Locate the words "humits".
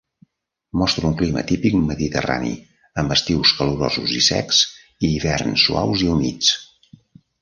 6.15-6.51